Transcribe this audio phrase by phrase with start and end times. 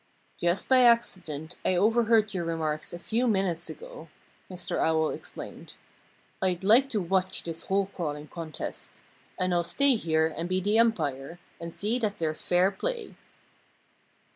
[0.39, 4.07] "Just by accident I overheard your remarks a few minutes ago,"
[4.49, 4.79] Mr.
[4.79, 5.75] Owl explained.
[6.41, 9.03] "I'd like to watch this hole crawling contest.
[9.39, 13.13] And I'll stay here and be the umpire and see that there's fair play."